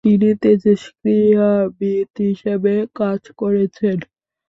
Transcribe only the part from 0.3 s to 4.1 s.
তেজস্ক্রিয়াবিদ হিসেবে কাজ করেছেন।